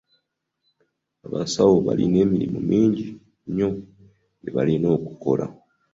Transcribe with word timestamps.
Abasawo 1.25 1.75
balina 1.85 2.17
emirimu 2.25 2.59
mingi 2.69 3.05
nnyo 3.49 3.69
gye 4.41 4.49
balina 4.55 4.87
okukola. 4.97 5.45